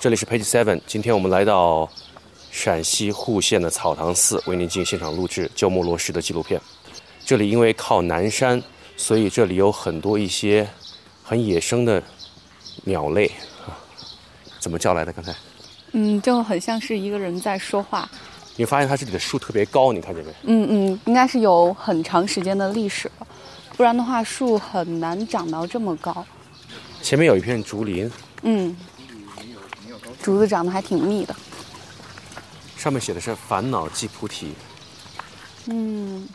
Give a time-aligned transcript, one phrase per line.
[0.00, 1.86] 这里是 Page Seven，今天我们来到
[2.50, 6.58] 陕西户县的草堂寺，为您进行现场录制鸠摩罗什的纪录片。
[7.22, 8.62] 这里因为靠南山，
[8.96, 10.66] 所以这里有很多一些
[11.22, 12.02] 很野生的
[12.84, 13.26] 鸟类
[13.66, 13.76] 啊。
[14.58, 15.12] 怎么叫来的？
[15.12, 15.34] 刚才？
[15.92, 18.10] 嗯，就很像是一个人在说话。
[18.56, 20.32] 你发现它这里的树特别高，你看见没？
[20.44, 23.26] 嗯嗯，应该是有很长时间的历史了，
[23.76, 26.24] 不然的话树很难长到这么高。
[27.02, 28.10] 前面有一片竹林，
[28.44, 28.74] 嗯，
[30.22, 31.34] 竹子长得还挺密的。
[32.76, 34.54] 上面写的是“烦恼即菩提”。
[35.66, 36.26] 嗯，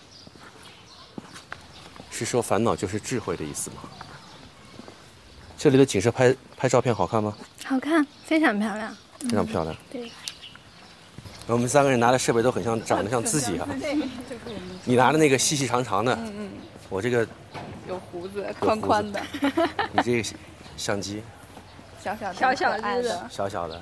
[2.12, 3.78] 是说烦恼就是智慧的意思吗？
[5.58, 7.36] 这里的景色拍拍照片好看吗？
[7.66, 8.96] 好看，非常漂亮。
[9.20, 9.76] 非常漂亮。
[9.92, 10.12] 对。
[11.48, 13.68] 我们三个人拿的设备都很像，长得像自己啊。
[14.84, 16.50] 你拿的那个细细长长的，嗯嗯。
[16.90, 17.28] 我这个
[17.88, 19.22] 有胡子，宽宽的。
[19.92, 20.30] 你这个
[20.78, 21.24] 相机，
[22.06, 23.82] 小小的，小小的，小小的。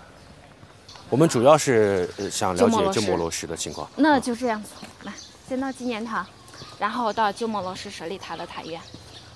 [1.09, 3.85] 我们主要是想了解鸠摩罗什的情况。
[3.97, 4.69] 那就这样子，
[5.03, 5.11] 来，
[5.45, 6.25] 先到纪念堂，
[6.79, 8.79] 然后到鸠摩罗什舍利塔的塔院，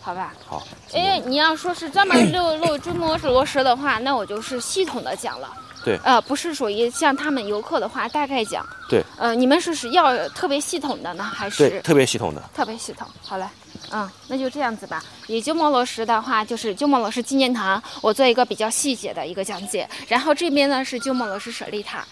[0.01, 0.33] 好吧？
[0.45, 0.65] 好。
[0.93, 5.53] 哎，你要说是专门录 录鸠摩罗什的话，那我就是系统的讲了。
[5.87, 8.65] 对，呃，不是属于像他们游客的话，大概讲。
[8.89, 11.69] 对，呃，你们是是要特别系统的呢，还是？
[11.69, 12.43] 对，特别系统的。
[12.53, 13.45] 特别系统，好嘞，
[13.91, 15.01] 嗯，那就这样子吧。
[15.27, 19.87] 以鸠摩罗什的话，就是鸠摩罗什纪念堂，我做一个比较细节的一个讲解。
[20.09, 22.05] 然后这边呢是鸠摩罗什舍利塔。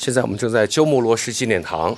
[0.00, 1.94] 现在我们正在鸠摩罗什纪念堂。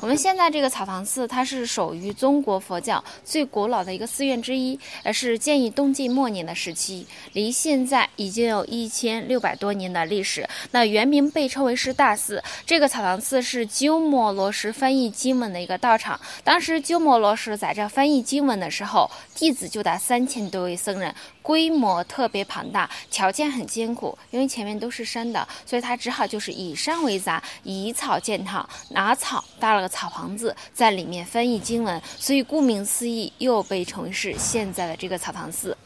[0.00, 10.44] 我们现在这个草堂寺，它是属于中国佛教最古老的一个寺院之一，呃，是建于东晋末年的时期，离现在已经有一千六百多年的历史。
[10.72, 12.42] 那原名被称为是大寺。
[12.66, 16.20] 这个草堂寺是鸠摩罗什翻译经文的一个道场。
[16.42, 21.14] 当时鸠摩罗什在这翻译经文的时候，弟子就达三千多位僧人，
[21.44, 29.74] 规模特别庞大，条件很艰苦，因为前面都是山的，所以他只好就是以山为杂，以草建套，拿草搭。
[29.74, 35.76] 了个草房子在里面翻译经文，所以顾名思义又被称为是现在的这个草堂寺。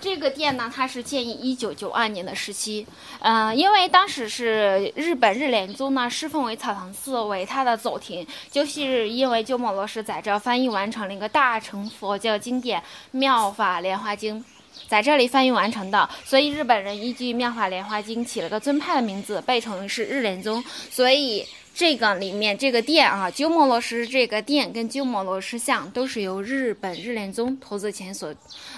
[0.00, 2.86] 这个殿呢，它是建于一九九二年的时期，
[3.20, 14.40] 嗯，因为当时是日本日莲宗呢侍奉为草堂寺为它的祖庭，就是因为鸠摩罗什在这翻译完成了一个大乘佛教经典《妙法莲华经》，
[14.88, 21.46] 在这里翻译完成的，所以日本人依据《妙法莲华经》起了个尊派的名字，被称为是日莲宗，所以。
[21.74, 28.32] 这个里面这个殿啊，鸠摩罗什这个殿跟鸠摩罗什像都是由日本日莲宗投资钱所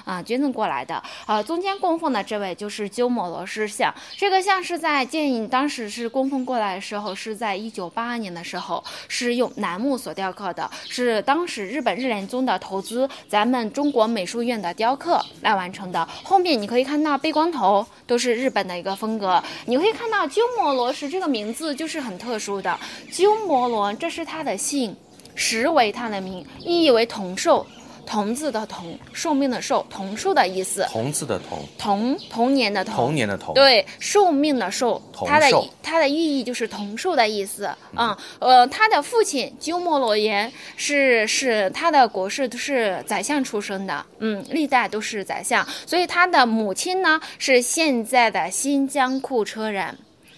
[0.04, 1.02] 啊捐赠过来的。
[1.26, 16.06] 呃，中间供奉的这位就是鸠摩罗什像，这个像是在建议当时是供奉过来的时候，是在一九八二年的时候，是用楠木所雕刻的，是当时日本日莲宗的投资咱们中国美术院的雕刻来完成的。
[16.22, 22.78] 后面你可以看到背光头都是日本的一个风格，你会看到鸠摩罗什这个名字就是很特殊的。
[23.10, 24.94] 鸠摩罗，这是他的姓，
[25.34, 27.64] 实为他的名，意义为同寿，
[28.06, 30.86] 同字的同，寿命的寿，同寿的意思。
[30.90, 33.54] 同字的同，同同年的同，同年的同。
[33.54, 35.48] 对，寿命的寿，他的
[35.82, 37.70] 他的寓意就是同寿的意思。
[37.96, 49.96] 嗯，呃，他的父亲鸠摩罗言是是他的国士是宰相出身的，嗯，历代都是宰相，所以他的母亲呢是现在的新疆库车人。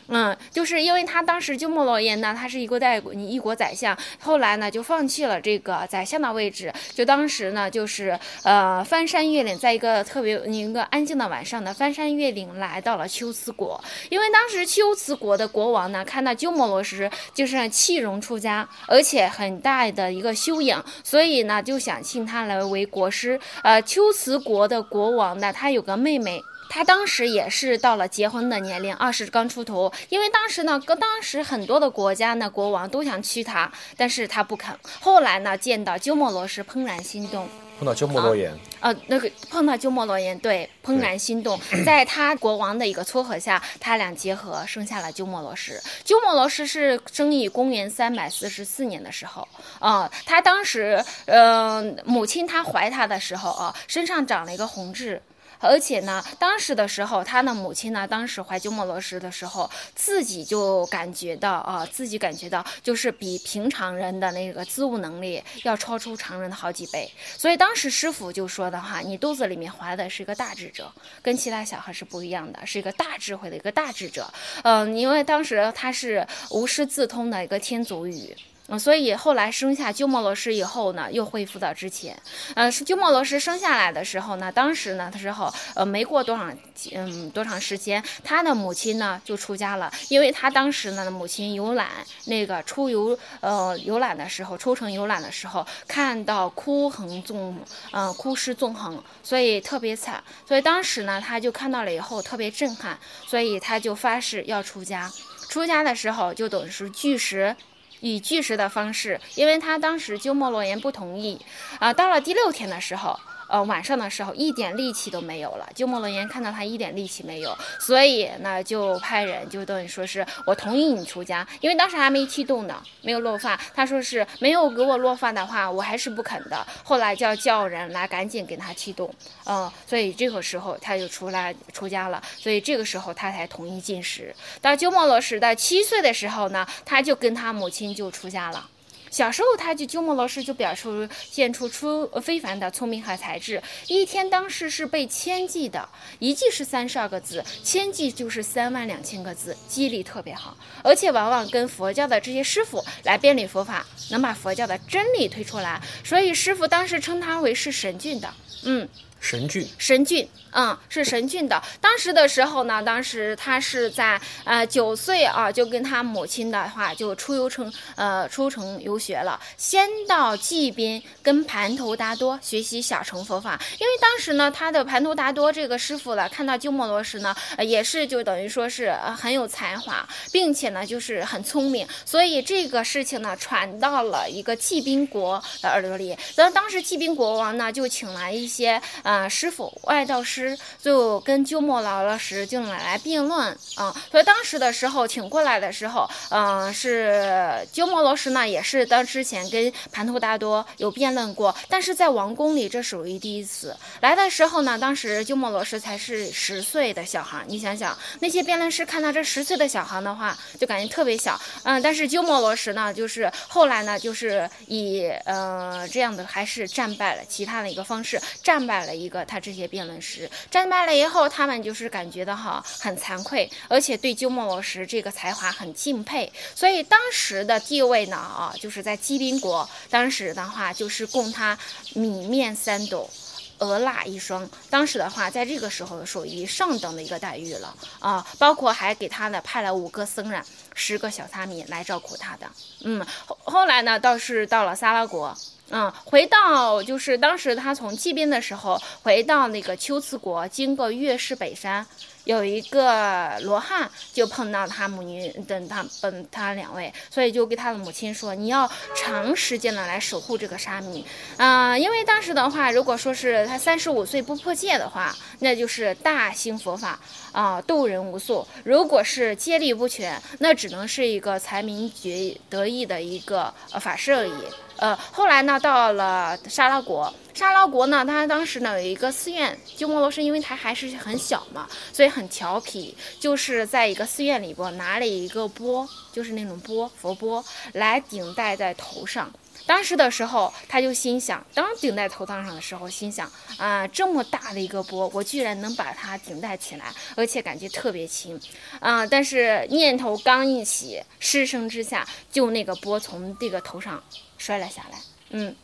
[0.09, 23.41] 嗯，就是因为他当时鸠摩罗言呢，他是一国代一国宰相，后来呢就放弃了这个宰相的位置，就当时呢就是呃翻山越岭，在一个特别一个安静的晚上呢，翻山越岭来到了龟兹国，因为当时龟兹国的国王呢看到鸠摩罗什就是弃容出家，而且很大的一个修养，所以呢就想请他来为国师。
[23.63, 26.41] 呃，龟兹国的国王呢，他有个妹妹。
[26.69, 29.93] 他当时也是到了结婚的年龄，二十刚出头。
[30.09, 34.77] 因为当时呢，跟当时很多的国家呢，国王都想娶她，但是她不肯。
[35.01, 37.49] 后来呢，见到鸠摩罗什，怦然心动。
[37.79, 38.59] 碰到鸠摩罗言。
[38.81, 41.61] 呃，那个碰到鸠摩罗言，对，怦然心动。
[41.85, 45.79] 在他国王的一个撮合下，他俩结合，生下了鸠摩罗什。
[46.03, 49.47] 鸠摩罗什是生于公元三百四十四年的时候，
[49.79, 55.21] 啊，他当时，嗯，母亲她怀他的时候啊，身上长了一个红痣。
[55.59, 67.11] 而且呢，当时的时候，他的母亲呢，当时怀鸠摩罗什的时候，自己就感觉到啊，自己感觉到就是比平常人的那个自悟能力要超出常人的好几倍。
[67.37, 70.93] 所以当时师傅就说的话，你肚子里面怀的是一个大智者，
[71.23, 74.33] 跟其他小孩是不一样的，是一个大智慧的一个大智者。
[74.63, 78.37] 嗯，因为当时他是无师自通的一个天竺语。
[78.69, 82.21] 嗯，所以后来生下鸠摩罗什以后呢，又恢复到之前。
[82.55, 86.45] 呃，鸠摩罗什生下来的时候呢，当时呢，的时候，呃，没过多少，
[86.93, 91.89] 嗯，多长时间，他的母亲呢就出家了，因为他当时呢，母亲游览
[92.25, 97.57] 那个出游，呃，游览的时候，出城游览的时候，看到哭横纵，
[97.93, 102.99] 嗯，哭尸纵横，所以特别惨，所以当时呢，他就看到了以后特别震撼，
[103.29, 105.09] 所以他就发誓要出家。
[105.49, 107.55] 出家的时候就等于是拒食。
[108.01, 111.41] 以拒食的方式，因为他当时鸠摩罗言不同意，
[111.79, 113.19] 啊，到了第六天的时候。
[113.49, 115.69] 呃，晚上的时候一点力气都没有了。
[115.75, 123.59] 鸠摩罗言看到他一点力气没有，所以呢就派人就等于说是我同意你出家，因为当时还没剃度呢，没有落发。
[123.75, 126.67] 他说是没有给我落发的话，我还是不肯的。
[126.83, 129.15] 后来就要叫人来赶紧给他剃度，
[129.45, 132.23] 嗯，所以这个时候他就出来出家了。
[132.37, 134.35] 所以这个时候他才同意进食。
[134.61, 138.69] 到鸠摩罗什的七岁的时候呢，他就跟他母亲就出家了。
[139.17, 143.63] 小时候，他就鸠摩罗什就表出现出出非凡的聪明和才智。
[143.89, 150.55] 一天当时是背千计的，一计是三十二个字，千计就是三万两千个字，记忆力特别好，
[150.85, 155.81] 而且往往跟佛教的这些师傅来辩理佛法，能把佛教的真理推出来。
[156.05, 158.35] 所以师傅当时称他为是神俊的，
[158.65, 158.87] 嗯。
[159.19, 161.61] 神俊，神俊，嗯，是神俊的。
[161.81, 169.41] 当时的时候呢，当时他是在呃九岁啊，就跟他母亲的话就出游城，呃出城游学了。
[169.57, 186.17] 先到稷边跟盘头达多学习小乘佛法，因为当时呢，他的盘头达多这个师傅呢，看到鸠摩罗什呢，也是就等于说是很有才华，并且呢就是很聪明，所以这个事情呢传到了一个济宾国的耳朵里。
[186.37, 188.81] 然后当时济宾国王呢就请来一些。
[189.07, 218.96] 啊，师傅外道师就跟鸠摩罗什就来辩论啊，所以当时的时候请过来的时候，嗯，是鸠摩罗什呢，也是当之前跟盘陀大多有辩论过，但是在王宫里这属于第一次来的时候呢，当时鸠摩罗什才是十岁的小孩，你想想那些辩论师看到这十岁的小孩的话，就感觉特别小，嗯，但是鸠摩罗什呢，就是后来呢，就是以呃这样的还是战败了，其他的一个方式战败了。
[218.97, 231.59] 一个他这些辩论师战败了以后，他们就是感觉到哈很惭愧，而且对鸠摩罗什这个才华很敬佩，所以当时的地位呢啊，就是在基宾国，当时的话就是供他
[231.95, 233.11] 米面三斗，
[233.59, 234.49] 鹅蜡一双。
[234.71, 240.43] 当时的话，在这个时候属于上等的一个待遇了啊，包括还给他呢派了五个僧人，
[240.75, 242.47] 十个小沙弥来照顾他的。
[242.83, 245.37] 嗯，后后来呢，倒是到了萨拉国。
[245.71, 251.85] 嗯，回到就是当时他从祭边的时候，回到那个龟兹国，经过月氏北山，
[252.23, 261.05] 有一个罗汉就碰到他母女等他等他两位，所以就给他的母亲说，你要长时间的来守护这个沙弥，
[261.37, 266.97] 啊，因为当时的话，如果说是他三十五岁不破戒的话，那就是大兴佛法
[267.33, 274.33] 啊，度人无数；如果是戒力不全，那只能是一个财名觉得意的一个呃法师而已。
[274.79, 289.31] 呃，后来呢，到了沙拉国，沙拉国呢，他当时呢有一个寺院，鸠摩罗什因为他还是很小嘛，所以很调皮，就是在一个寺院里边拿了一个钵，就是那种钵，佛钵，来顶戴在头上。
[289.65, 298.41] 当时的时候，他就心想，当顶戴头上上的时候，心想啊，这么大的一个钵，我居然能把它顶戴起来，而且感觉特别轻，
[298.79, 299.05] 啊！
[299.05, 304.01] 但是念头刚一起，失声之下，就那个钵从这个头上
[304.39, 304.99] 摔了下来，
[305.31, 305.55] 嗯，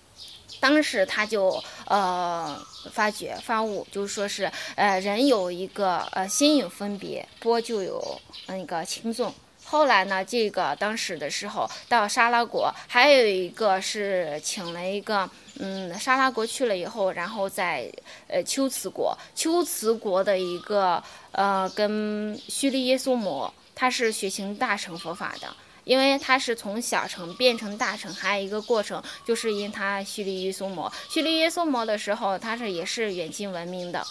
[0.61, 2.61] 当时他就呃
[2.93, 9.33] 发觉发悟，就是说是呃人有一个呃心有分别，波就有那个轻重。
[9.65, 17.91] 后来呢，这个当时的时候到沙拉国，还有一个是请了一个，嗯，沙拉国去了以后，然后在
[18.29, 25.49] 呃龟兹国，龟兹国的一个呃跟须利耶苏摩，他是学行大乘佛法的，
[25.85, 34.07] 因为它是从小城变成大城，还有一个过程，就是因他须利耶娑摩，须利耶娑摩的时候，它是也是远近闻名的。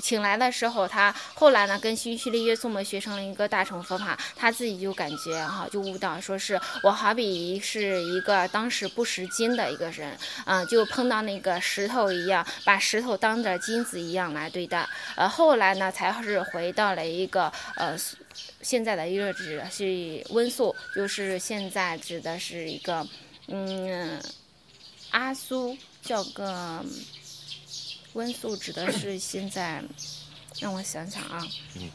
[0.00, 14.86] 请来的时候，他后来呢，跟须须利耶娑摩学成了一个大乘佛法，他自己就感觉哈，就悟到，说是我好比是一个当时不识金的一个人，嗯，就碰到那个石头一样，把石头当着金子一样来对待。
[15.16, 17.96] 呃，后来呢，才是回到了一个呃，
[18.62, 23.06] 现在的一个指是温宿，就是现在指的是一个
[23.46, 24.20] 嗯，
[25.10, 26.84] 阿苏叫个。
[28.14, 29.82] 温宿指的是现在，
[30.58, 31.88] 让我想想啊，嗯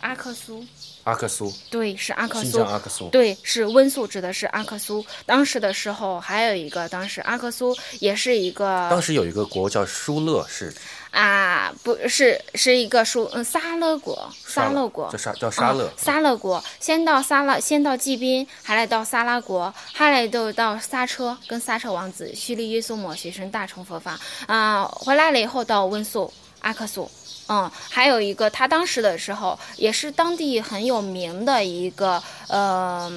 [0.00, 0.64] 阿克苏。
[1.04, 2.58] 阿克苏，对，是阿克新苏。
[2.58, 3.08] 疆阿克苏。
[3.08, 5.04] 对，是温宿，指的是阿克苏。
[5.24, 8.86] 当时的时候，还有一个，当时阿克苏也是一个。
[8.90, 10.72] 当时有一个国叫疏勒，是
[11.10, 16.62] 啊，不是，是一个属，嗯，沙勒国，沙勒国，叫沙叫沙勒啊，沙勒国。
[16.78, 27.10] 先到沙拉，先到济宾，还来到沙拉国，还来到到刹车，跟刹车王子须利耶苏摩学生大乘佛法啊，回来了以后到温宿阿克苏。
[27.48, 33.10] 嗯，还有一个，他当时的时候也是当地很有名的一个，呃，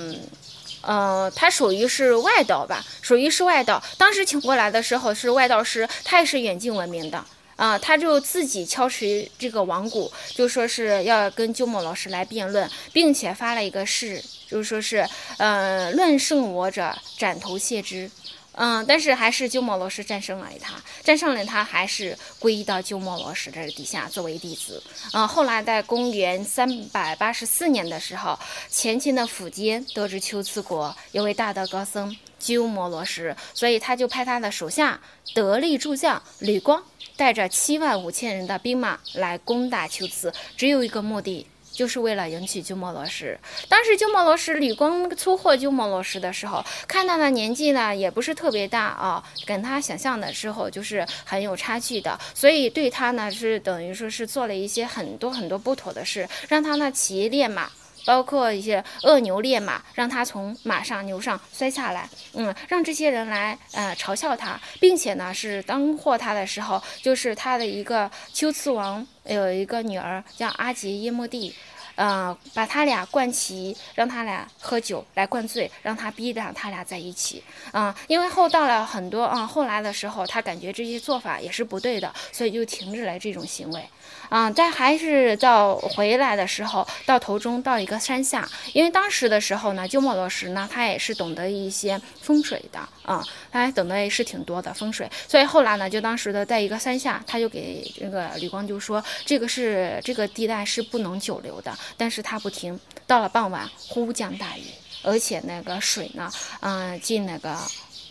[0.82, 3.80] 呃，他属于是外道吧，属于是外道。
[3.96, 7.24] 当时请过来的时候是外道师，他也是远近闻名的
[7.56, 15.08] 啊，他就自己敲持这个王鼓，就说是要跟鸠摩老师来辩论，并且发了一个誓，就说是，
[15.38, 18.10] 呃，论胜我者斩头谢之。
[18.56, 24.80] 嗯，但是还是鸠摩罗什战胜了他，战胜了他，还是皈依到鸠摩罗什这底下作为弟子。
[25.12, 28.38] 嗯，后来在公元三百八十四年的时候，
[28.70, 35.00] 前秦的苻坚得知龟兹国有位大德高僧鸠摩罗什，所以他就派他的手下
[35.34, 36.84] 得力助将吕光，
[37.16, 41.48] 带着七万五千人的兵马来攻打龟兹，只有一个目的。
[41.74, 43.36] 就是为了迎娶鸠摩罗什。
[43.68, 57.72] 当时鸠摩罗什吕光出获鸠摩罗什的时候，看他的年纪呢也不是特别大啊，跟他想象的时候就是很有差距的，所以对他呢是等于说是做了一些很多很多不妥的事，让他呢骑烈马。
[58.06, 71.54] 包括一些恶牛烈马，让他从马上牛上摔下来，嗯，让这些人来呃嘲笑他，并且呢是当获他的时候，就是他的一个龟兹王有一个女儿叫阿杰耶莫蒂。
[71.96, 77.44] 嗯，把他俩灌齐，让他俩喝酒来灌醉，让他逼着他俩在一起。
[77.72, 83.88] 嗯，因为后到了很多啊后来的时候，他感觉这些做法也是不对的，所以就停止了这种行为。
[84.30, 101.72] 嗯，但还是到回来的时候，到头中到一个山下，因为当时的时候呢，鸠摩罗什呢，他也是懂得一些风水的啊，他还懂得也是挺多的风水，所以后来呢，就当时的在一个山下，他就给这个吕光就说，这个是这个地带是不能久留的。
[101.96, 104.64] 但是他不听，到了傍晚忽降大雨，
[105.04, 106.32] 而且那个水呢，
[106.62, 107.56] 嗯，进那个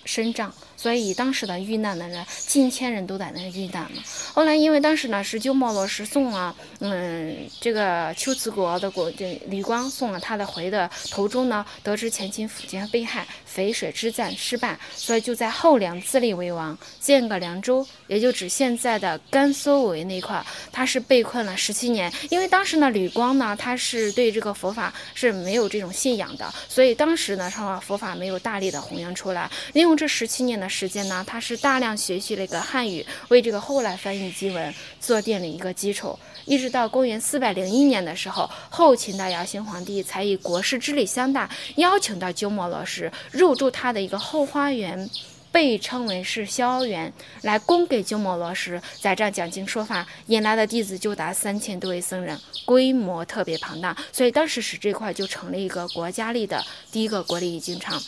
[0.04, 0.52] 深帐。
[0.82, 4.02] 所以当时的遇难的人近千人都在那遇难了。
[4.34, 13.24] 后来因为当时呢是鸠摩罗什送了，嗯，这个龟兹国的国这吕光送了他的回的途中呢，得知前秦苻坚被害，
[13.54, 22.12] 淝水之战失败，所以就在后梁自立为王，建个凉州，也就指现在的甘肃为那块，他是被困了十七年。
[22.28, 29.48] 因为当时呢吕光呢他是对这个佛法是没有这种信仰的，所以当时呢上佛法没有大力的弘扬出来。
[29.74, 30.71] 利用这十七年的。
[30.72, 36.18] 时间呢，他是大量学习了一个汉语，为这个后来翻译经文做定了一个基础。
[36.46, 45.08] 一直到公元四百零一年的时候，后秦的姚兴皇帝才以国事之礼相待，邀请到鸠摩罗什入住他的一个后花园，
[45.52, 47.12] 被称为是萧园，
[47.42, 58.02] 来供给鸠摩罗什在这讲经说法，引来的弟子就达三千多位僧人，规模特别庞大，所以当时使这块就成了一个国家立的第一个国立经场。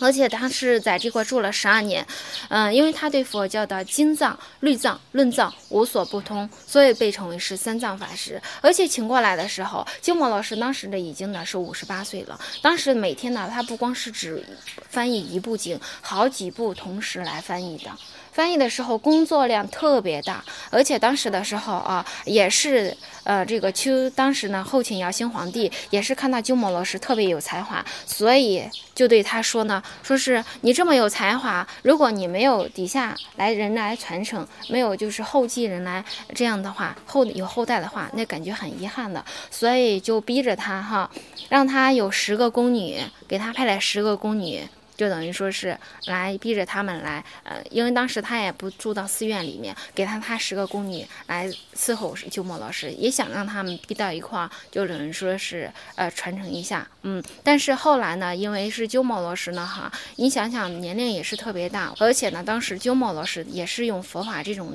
[0.00, 2.04] 而且他是在这块住了十二年，
[2.48, 8.40] 嗯，因为他对佛教的经藏、律藏、论藏无所不通，所以被称为是三藏法师。
[8.60, 12.40] 而且请过来的时候，鸠摩老师当时的已经呢是五十八岁了。
[12.60, 14.44] 当时每天呢，他不光是只
[14.88, 17.90] 翻译一部经，好几部同时来翻译的。
[18.32, 36.02] 翻译的时候工作量特别大，而且当时的时候啊，也是呃这个秋当时呢后秦姚兴皇帝也是看到鸠摩罗什特别有才华，所以就对他说呢，说是你这么有才华，如果你没有底下来人来传承，没有就是后继人来
[36.34, 41.10] 这样的话后有后代的话，那感觉很遗憾的，所以就逼着他哈，
[41.50, 42.98] 让他有十个宫女，
[43.28, 44.66] 给他派来十个宫女。
[45.02, 57.20] 就等于说是来逼着他们来，呃，因为当时他也不住到寺院里面，给他他十个宫女来伺候鸠摩罗什，也想让他们逼到一块儿，就等于说是呃传承一下，嗯。
[57.42, 64.72] 但是后来呢，因为是鸠摩罗什呢，哈，你想想年龄也是特别大，而且呢，当时鸠摩罗什也是用佛法这种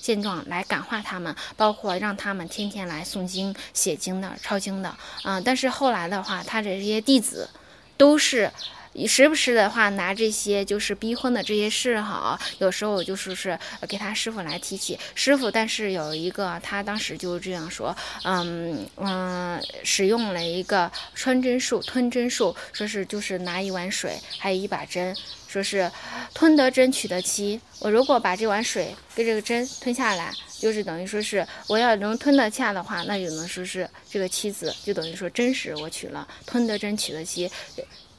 [0.00, 5.38] 现状来感化他们，包括让他们天天来诵经、写经的、抄经的，啊。
[5.38, 7.50] 但是后来的话，他的这些弟子
[7.98, 8.50] 都是。
[9.04, 15.50] 时不时的话，拿这些就是逼婚的这些事哈，有时候就是是给他师傅来提起师傅。
[15.50, 25.16] 但是有一个，他当时就这样说，嗯嗯，使用了一个穿针术、吞针术，说是就是拿一碗水，还有一把针，
[25.48, 25.90] 说是
[26.32, 27.60] 吞得针取得气。
[27.80, 37.50] 我如果把这碗水跟这个针吞下来，就是等于说是我要能吞得下的话，那就能说是这个妻子就等于说真实我取了，吞得真取得妻。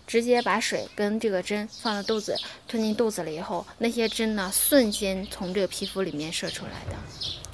[0.07, 2.35] 直接把水跟这个针放到肚子，
[2.67, 6.95] 吞进肚子了以后，那些针呢，瞬间从这个皮肤里面射出来的，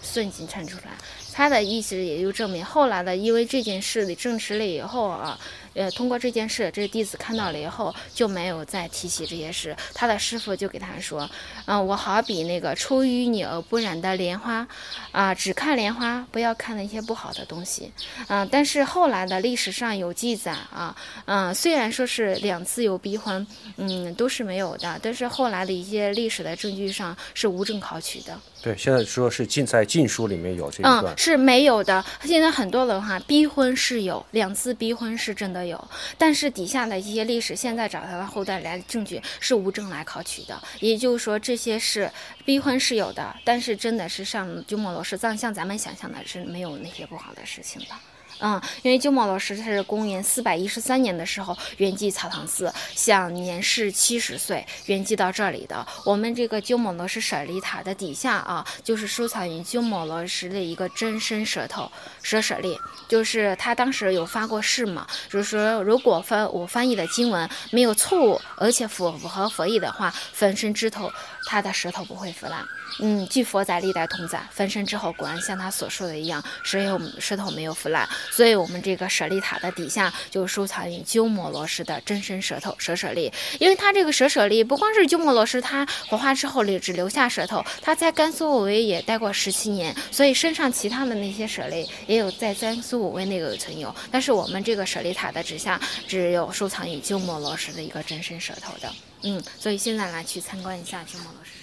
[0.01, 0.93] 瞬间渗出来。
[1.33, 5.37] 他的意思也就证明，后来的因为这件事的证实了以后啊。
[5.73, 9.75] 呃，通过这件事，这弟子看到了以后就没有再提起这些事。
[9.93, 11.29] 他的师傅就给他说
[11.65, 14.67] ：“嗯，我好比那个出淤泥而不染的莲花，
[15.11, 17.91] 啊，只看莲花，不要看那些不好的东西。”
[18.29, 23.45] 嗯，但是后来的历史上有记载啊，嗯，虽然说是两次有逼婚，
[23.77, 28.39] 嗯，都是没有的，但是后来的一些历史的证据上是无证考取的。
[28.61, 32.05] 对，现在说是禁在禁书里面有这一段，嗯，是没有的。
[32.23, 35.62] 现在很多的话，逼婚是有两次逼婚是真的。
[35.65, 42.11] 有，但是底下的一些历史，现在找他的后代来证据是无证来考取的，也就是说这些是
[42.45, 48.12] 逼婚是有的，但是真的是上鸠摩罗什像像咱们想象的是没有那些不好的事情的。
[48.45, 55.87] 嗯，因为鸠摩罗什他是公元四百一十三年的时候圆寂草堂寺，享年是七十岁，圆寂到这里的。
[56.05, 61.89] 我们这个鸠摩罗什舍利塔的底下啊，就是收藏于鸠摩罗什的一个真身舌头
[62.21, 71.09] 舍舍利，就是他当时有发过誓嘛，就是说如果翻我翻译的经文没有错误，而且符符合佛意的话，粉身之头，
[71.47, 72.61] 他的舌头不会腐烂。
[72.99, 101.62] 嗯，据佛在历代同在，翻身之后果然像他所说的一样，舌头舌头没有腐烂，所以我们这个舍利塔的底下就收藏于鸠摩罗什的真身舌头舍舍利，因为他这个舍舍利不光是鸠摩罗什，他火化之后留只留下舌头，他在甘肃武威也待过十七年，所以身上其他的那些舍利也有在甘肃武威那个存有，但是我们这个舍利塔的底下只有收藏于鸠摩罗什的一个真身舌头的，嗯，所以现在来去参观一下鸠摩罗什。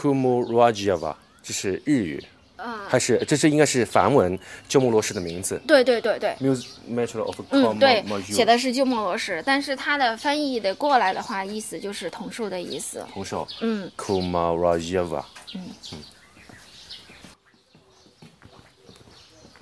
[0.00, 2.24] Kumu Rajava，这是日语，
[2.56, 5.60] 啊，还是这是应该是梵文鸠摩罗什的名字？
[5.66, 13.04] 对对对对，Muse Metro of 嗯，对，写的是鸠摩罗什，但是它的翻译的过来的话，意思就是同寿的意思。
[13.12, 15.22] 同寿，嗯，Kumu Rajava，
[15.54, 15.68] 嗯。
[15.92, 15.98] 嗯，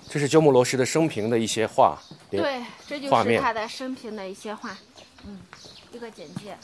[0.09, 1.99] 这是鸠摩罗什的生平的一些画，
[2.31, 4.79] 对，这就是他的生平的一些画，
[5.27, 5.41] 嗯，
[5.91, 6.57] 一个简介。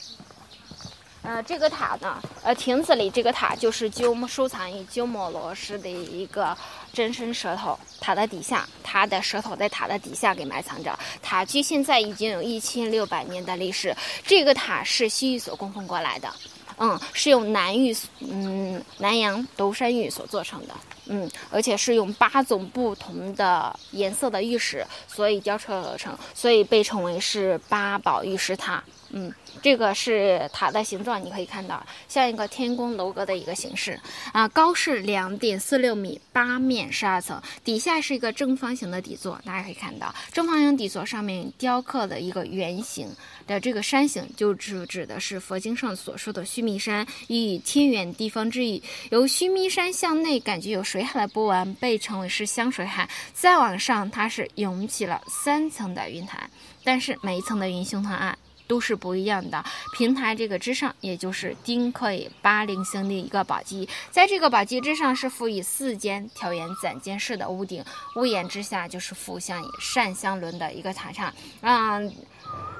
[1.24, 6.54] 呃，这个塔呢，呃，亭子里这个塔就是鸠收藏于鸠摩罗什的一个
[6.92, 10.96] 真身舌头，塔的底下，它的舌头在塔的底下给埋藏着。
[11.22, 13.96] 塔距现在已经有一千六百年的历史。
[14.26, 16.30] 这个塔是西域所供奉过来的，
[16.76, 20.74] 嗯，是用南域，嗯，南阳独山玉所做成的，
[21.06, 28.82] 嗯，而且是用八种不同的颜色的玉石，所以雕刻而成，所以被称为是八宝玉石塔。
[29.16, 34.00] 嗯，这个是塔的形状，你可以看到像一个天宫楼阁的一个形式
[34.32, 43.08] 啊，高是两点四六米，八面十二层，底下是一个正方形的底座，大家可以看到正方形底座上面雕刻的一个圆形
[43.46, 48.82] 的这个山形，就指指的是佛经上所说的须弥山，意天圆地方之意。
[49.10, 53.08] 由须弥山向内感觉有水海的波纹，被称为是香水海。
[53.32, 56.48] 再往上，它是涌起了三层的云台，
[56.84, 58.38] 但是每一层的云胸膛岸。
[58.66, 59.62] 都是不一样的。
[59.94, 62.08] 平台这个之上，也就是丁克
[62.40, 67.84] 八零星的一个宝鸡，在这个宝鸡之上是附以四间条檐攒尖式的屋顶，
[68.16, 71.30] 屋檐之下就是附像扇香轮的一个塔刹。
[71.60, 72.10] 嗯。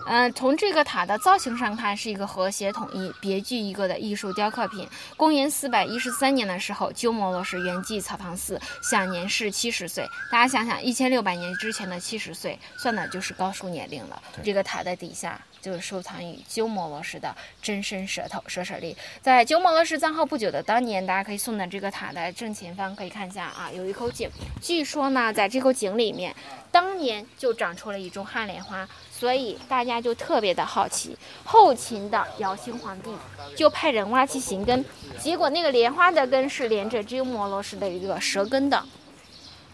[0.06, 4.86] 嗯，从这个塔的造型上看，是一个和谐统一、别具一格的艺术雕刻品。
[5.16, 10.06] 公元四百一十三年的时候，鸠摩罗什圆寂草堂寺，享年是七十岁。
[10.30, 14.22] 大家想想，一千六百年之前的七十岁，算的就是高寿年龄了。
[14.42, 18.94] 这个塔的底下就是收藏于鸠摩罗什的真身舌头舍舍利。
[19.22, 24.28] 在鸠摩罗什葬后不久的当年，大家可以送到这个塔的正前方，可以看一下啊，有一口井。
[24.60, 26.36] 据说呢，在这口井里面，
[26.70, 28.86] 当年就长出了一种旱莲花。
[29.10, 33.08] 所以大家就特别的好奇，后秦的姚兴皇帝
[33.56, 34.84] 就派人挖其行根，
[35.18, 38.84] 结果那个莲花的根是连着鸠摩罗什的一个舌根的。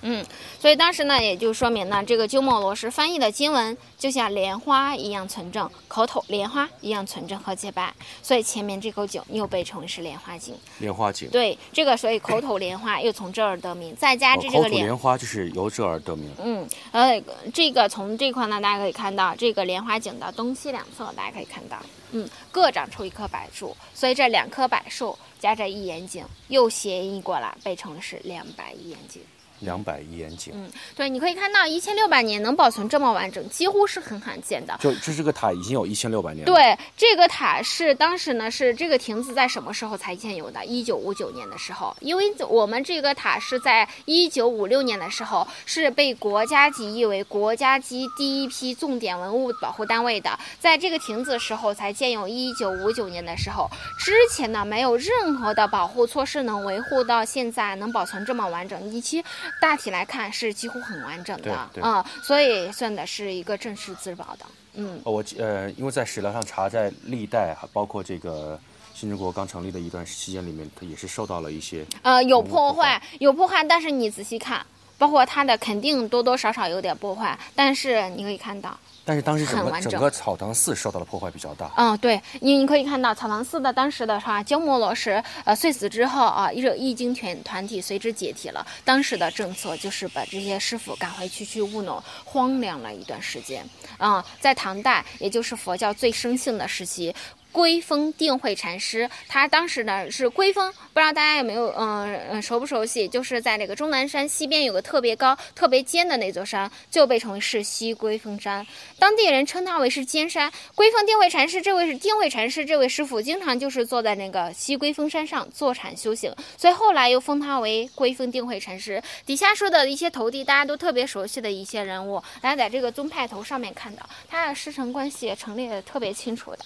[0.02, 0.24] 嗯，
[0.58, 10.54] 所以当时呢，也就说明呢，这个鸠摩罗什翻译的经文就像莲花一样纯正，口吐莲花一样纯正和洁白，所以前面这口井又被称为是莲花井。
[10.78, 11.28] 莲花井。
[11.30, 16.30] 对，这个所以口吐莲花又从这儿得名，再加这这个莲花就是由这儿得名。
[16.42, 21.76] 嗯，呃，这个从这块呢，大家可以看到这个莲花井的东西两侧，大家可以看到，
[22.12, 29.20] 嗯，各长出一棵柏树，所以这两棵柏树加这一眼井又谐音过来，被称为是两百一眼井。
[29.60, 34.76] 两百亿眼井，嗯，对，你可以看到一千六百年能保存这么完整，几乎是很罕见的。
[34.80, 36.52] 就就这个塔已经有一千六百年了。
[36.52, 40.64] 对，这个塔是当时呢是这个亭子在什么时候才建有的？
[40.64, 52.26] 一九五九年的时候，因为我们这个塔是在一九五六年的时候是被国家级译为国家级第一批重点文物保护单位的，在这个亭子时候才建有。
[52.26, 53.68] 一九五九年的时候，
[53.98, 59.22] 之前呢没有任何的保护措施能维护到现在能保存这么完整，以及。
[59.60, 64.44] 大体来看是几乎很完整的啊，所以算的是一个正式自保的。
[64.74, 68.58] 嗯，我呃，因为在史料上查，在历代还包括这个
[68.94, 73.64] 新中国刚成立的一段期间里面，它也是受到了一些呃有破坏，有破坏。
[73.64, 74.64] 但是你仔细看，
[75.00, 78.78] 包括它的肯定多多少少有点破坏，但是你可以看到。
[79.02, 81.70] 但是当时整个整个草堂寺受到的破坏比较大。
[81.76, 88.64] 嗯，对，你你可以看到草堂寺的当时的话，鸠摩罗什呃碎死之后啊，一个易经团团体随之解体了。
[88.84, 93.64] 当时的政策就是把这些师傅赶回去去务农，荒凉了一段时间。
[93.96, 97.12] 啊，在唐代，也就是佛教最生性的时期。
[97.52, 103.08] 龟峰定慧禅师，他当时呢是龟峰，不知道大家有没有嗯嗯熟不熟悉？
[103.08, 108.64] 就是在那个终南山西边有个特别高、特别尖的那座山，就被称为是西龟峰山。
[108.98, 110.50] 当地人称它为是尖山。
[110.76, 119.02] 龟峰定慧禅师，这位是定慧禅师，这位师傅经常就是坐在那个西龟峰山上坐禅修行，所以后来又封他为龟峰定慧禅师。
[119.26, 126.58] 底下说的一些徒弟，大家都特别熟悉的一些人物，大家在这个宗派头上面看到，他的师承关系陈列的特别清楚的，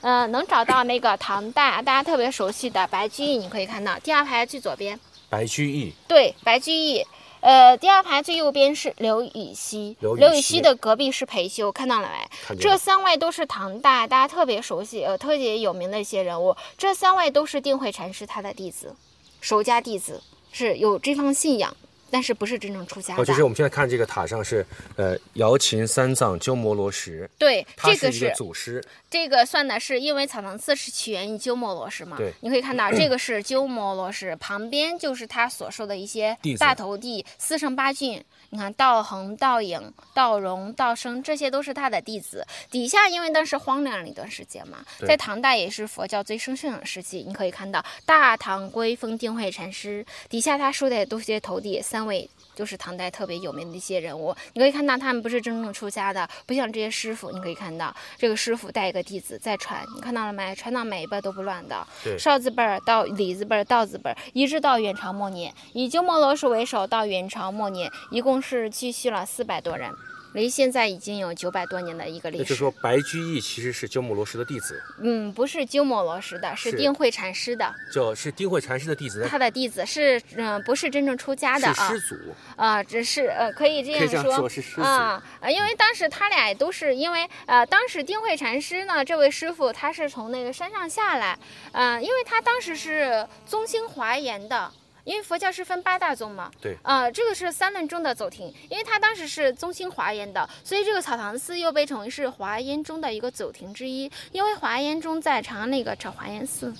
[0.00, 0.29] 嗯。
[0.30, 4.98] 能找到那个唐代大家特别熟悉的白居易，你可以看到第二排最左边。
[5.28, 5.92] 白居易。
[6.08, 7.04] 对，白居易。
[7.40, 9.96] 呃，第二排最右边是刘禹锡。
[10.00, 12.10] 刘禹锡的隔壁是裴休，看到了
[12.48, 12.56] 没？
[12.56, 16.54] 这三位都是唐代大家特别熟悉、呃特别有名的一些人物。
[16.76, 18.94] 这三位都是定慧禅师他的弟子，
[19.40, 21.74] 守家弟子，是有这方信仰。
[22.10, 23.22] 但是不是真正出家的？
[23.22, 24.64] 哦，就是我们现在看这个塔上是，
[24.96, 27.28] 呃，瑶琴三藏鸠摩罗什。
[27.38, 28.82] 对，这个是祖师。
[29.08, 32.16] 这个算的是，因为草堂寺是起源于鸠摩罗什嘛。
[32.16, 32.32] 对。
[32.40, 38.22] 你可以看到，这个是鸠摩罗什，旁边就是他所说的一些大头地，四圣八骏。
[38.52, 39.80] 你看，道恒、道影、
[40.12, 42.44] 道荣、道生，这些都是他的弟子。
[42.68, 47.24] 底下因为当时荒凉了一段时间嘛，在唐代也是佛教最盛盛的时期。
[47.26, 52.28] 你可以看到大唐归峰定慧禅师，底下他收的都是些徒弟三位。
[52.54, 57.30] 就是唐代特别有名的一些人物，你可以看到他们不是真正出家的，不像这些师傅。
[57.30, 60.54] 你可以看到这个师傅带一个弟子在传，你看到了没？
[60.54, 61.86] 传到每一辈都不乱的，
[62.18, 69.90] 少字辈儿到李字辈儿、道字辈儿，一直到元朝末年，以鸠摩罗什为首，到元朝末年，一共是继续了四百多人。
[70.32, 72.44] 离现在已经有九百多年的一个历史。
[72.44, 74.82] 就是说，白居易其实是鸠摩罗什的弟子。
[75.00, 77.74] 嗯，不是鸠摩罗什的，是定慧禅师的。
[77.92, 79.26] 就是定慧禅师的弟子。
[79.28, 81.88] 他的弟子是嗯，不是真正出家的啊。
[81.88, 82.16] 师祖。
[82.56, 84.48] 啊，只是呃，可以这样说
[84.82, 91.38] 啊啊，因为当时他俩都是因为呃，当时定慧禅师呢，这位师傅他是从那个山上下来，
[91.72, 94.70] 嗯，因为他当时是宗兴华严的。
[95.04, 104.10] 因为佛教是分八大宗嘛，对，啊，这个是三论中的走庭，因为他当时是宗兴华严的，所以这个草堂寺又被称为是华严中的一个走庭之一。
[104.32, 106.74] 因为华严中在长安那个叫华严寺，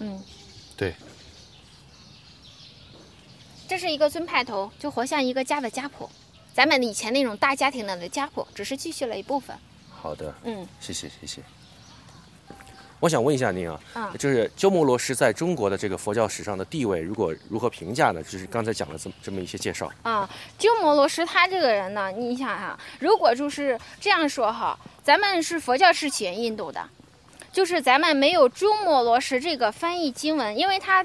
[0.00, 0.22] 嗯，
[0.76, 0.94] 对，
[3.68, 6.10] 这是一个尊派头，就活像一个家的家谱，
[6.52, 9.56] 咱们以前那种大家庭的家谱，只是继续了一部分。
[9.90, 11.42] 好的，嗯，谢谢谢谢。
[13.02, 13.80] 我想问一下您啊，
[14.16, 18.22] 就是鸠摩罗什在中国的这个佛教史上的地位，如果如何评价呢？
[18.22, 20.30] 就是刚才讲了这么这么一些介绍啊。
[20.56, 26.80] 鸠摩罗什他这个人呢，你想哈，如果就是这样说哈，咱们是佛教是起源印度的，
[27.50, 31.04] 就是咱们没有鸠摩罗什这个翻译经文，因为他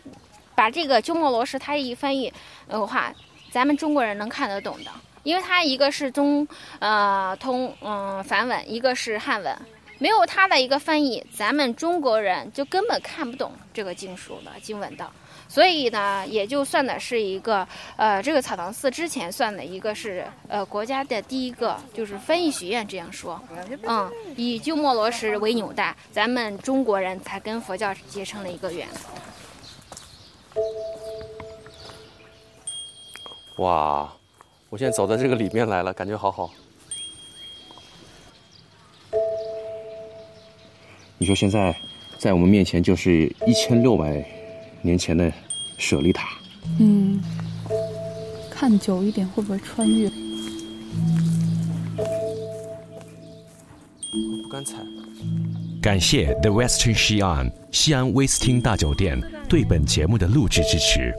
[0.53, 2.31] 把这个鸠摩罗什他一翻译
[2.69, 3.11] 的话，
[3.49, 4.91] 咱们中国人能看得懂的，
[5.23, 9.57] 因为他一个是中呃通嗯梵文，一个是汉文。
[9.99, 15.09] 没有他的一个翻译，咱们中国人就根本看不懂这个经书的经文的，
[15.47, 23.41] 所以呢，也就算的是一个，呃，这个草堂寺之前算的一个是，呃，国家的第一个就是翻译学院这样说，
[23.83, 28.87] 嗯，以鸠摩罗什为纽带，咱们中国人才跟佛教结成了一个缘。
[33.57, 34.13] 哇，
[34.69, 36.51] 我现在走到这个里面来了，感觉好好。
[41.19, 41.75] 你说现在，
[42.19, 44.23] 在我们面前就是一千六百
[44.81, 45.31] 年前的
[45.79, 46.29] 舍利塔。
[46.79, 47.19] 嗯，
[48.51, 50.07] 看久一点会不会穿越？
[54.43, 54.75] 不敢踩。
[55.81, 61.13] 感谢 The Western Xi'an 西安威斯汀大酒店对本节目的录制支持。